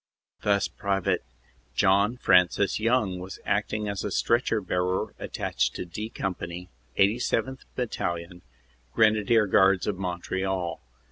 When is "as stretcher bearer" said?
3.87-5.13